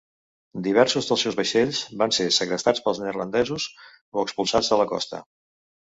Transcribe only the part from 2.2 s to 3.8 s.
segrestats pels neerlandesos